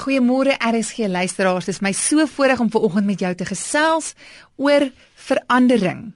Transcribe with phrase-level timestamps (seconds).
[0.00, 1.66] Goeiemôre RSG luisteraars.
[1.68, 4.14] Dit is my so voorreg om ver oggend met jou te gesels
[4.56, 6.12] oor verandering.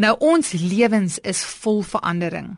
[0.00, 2.54] Nou ons lewens is vol verandering.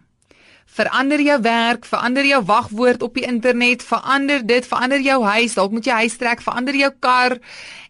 [0.76, 5.72] Verander jou werk, verander jou wagwoord op die internet, verander dit, verander jou huis, dalk
[5.74, 7.38] moet jy huis trek, verander jou kar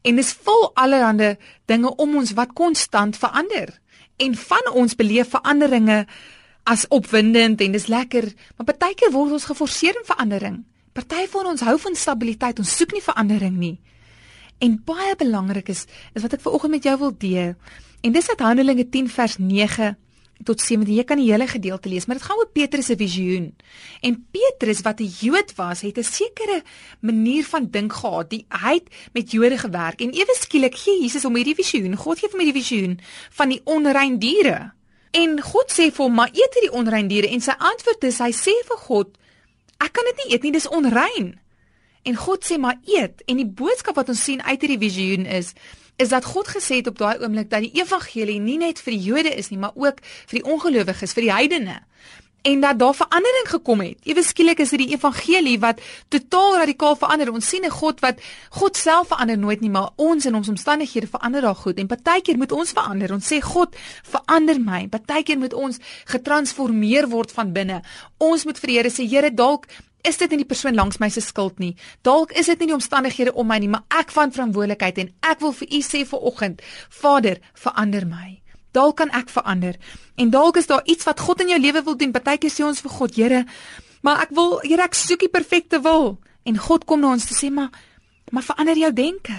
[0.06, 1.34] en dis vol allerlei
[1.68, 3.74] dinge om ons wat konstant verander.
[4.16, 6.06] En van ons beleef veranderinge
[6.64, 10.56] as opwindend en dis lekker, maar partykeer word ons geforseer in verandering.
[10.96, 13.74] Party van ons hou van stabiliteit, ons soek nie verandering nie.
[14.64, 15.84] En baie belangrik is
[16.16, 17.52] is wat ek ver oggend met jou wil deel.
[18.00, 19.90] En dis uit Handelinge 10 vers 9
[20.44, 20.94] tot 17.
[20.96, 23.50] Jy kan die hele gedeelte lees, maar dit gaan oor Petrus se visioen.
[24.00, 26.62] En Petrus wat 'n Jood was, het 'n sekere
[27.00, 28.30] manier van dink gehad.
[28.30, 31.96] Die hy het met Jode gewerk en ewe skielik gee Jesus hom hierdie visioen.
[31.96, 34.72] God gee hom hierdie visioen van die onrein diere.
[35.10, 38.32] En God sê vir hom: "Maar eet hierdie onrein diere." En sy antwoord is hy
[38.32, 39.18] sê vir God:
[39.82, 41.34] Ek kan dit nie eet nie, dis onrein.
[42.06, 45.54] En God sê maar eet en die boodskap wat ons sien uit hierdie visioen is
[45.96, 49.00] is dat God gesê het op daai oomblik dat die evangelie nie net vir die
[49.00, 51.78] Jode is nie, maar ook vir die ongelowiges, vir die heidene
[52.46, 53.98] en dat daar verandering gekom het.
[54.06, 57.32] Ewe skielik is dit die evangelie wat totaal radikaal verander.
[57.32, 61.06] Ons sien 'n God wat God self verander nooit nie, maar ons in ons omstandighede
[61.06, 61.78] verander daar goed.
[61.78, 63.12] En partykeer moet ons verander.
[63.12, 64.88] Ons sê God, verander my.
[64.88, 67.82] Partykeer moet ons getransformeer word van binne.
[68.18, 69.66] Ons moet vir die Here sê, Here, dalk
[70.02, 71.74] is dit nie die persoon langs my se skuld nie.
[72.02, 75.40] Dalk is dit nie die omstandighede om my nie, maar ek van verantwoordelikheid en ek
[75.40, 78.45] wil vir u sê vir oggend, Vader, verander my.
[78.76, 79.80] Dalk kan ek verander.
[80.20, 82.12] En dalk is daar iets wat God in jou lewe wil doen.
[82.12, 83.42] Partykeer sê ons vir God, Here,
[84.04, 86.18] maar ek wil, Here, ek soek die perfekte wil.
[86.46, 87.72] En God kom na ons te sê, maar
[88.34, 89.36] maar verander jou denke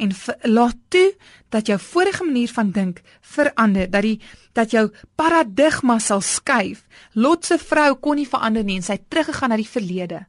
[0.00, 0.12] en
[0.48, 1.14] laat toe
[1.52, 4.20] dat jou vorige manier van dink verander, dat die
[4.56, 6.82] dat jou paradigma sal skuif.
[7.12, 10.24] Lot se vrou kon nie verander nie en sy het teruggegaan na die verlede.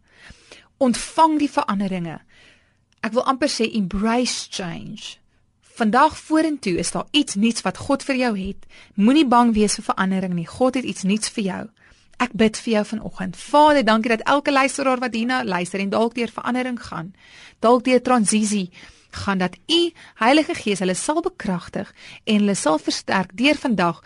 [0.84, 2.20] Ontvang die veranderinge.
[3.04, 5.23] Ek wil amper sê embrace change.
[5.74, 8.66] Vandag vorentoe is daar iets nuuts wat God vir jou het.
[8.94, 10.45] Moenie bang wees vir verandering nie.
[10.45, 11.61] God het iets nuuts vir jou.
[12.22, 13.38] Ek bid vir jou vanoggend.
[13.38, 17.10] Vader, dankie dat elke luisteraar wat hierna luister en dalk deur verandering gaan,
[17.60, 18.70] dalk deur transisie
[19.14, 19.80] gaan dat U
[20.22, 21.89] Heilige Gees hulle sal bekragtig
[22.23, 24.04] en hulle sal versterk deur vandag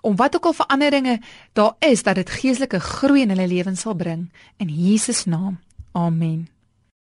[0.00, 1.18] om wat ook al veranderinge
[1.52, 5.60] daar is dat dit geestelike groei in hulle lewens sal bring in Jesus naam.
[5.92, 6.48] Amen.